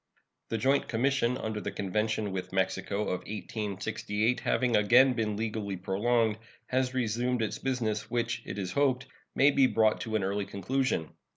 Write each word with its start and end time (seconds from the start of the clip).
The 0.49 0.57
joint 0.57 0.87
commission 0.87 1.37
under 1.37 1.61
the 1.61 1.69
convention 1.71 2.31
with 2.31 2.51
Mexico 2.51 3.01
of 3.01 3.19
1868, 3.19 4.39
having 4.39 4.75
again 4.75 5.13
been 5.13 5.37
legally 5.37 5.77
prolonged, 5.77 6.39
has 6.65 6.95
resumed 6.95 7.43
its 7.43 7.59
business, 7.59 8.09
which, 8.09 8.41
it 8.43 8.57
is 8.57 8.71
hoped, 8.71 9.05
may 9.35 9.51
be 9.51 9.67
brought 9.67 10.01
to 10.01 10.15
an 10.15 10.23
early 10.23 10.45
conclusion. 10.47 11.09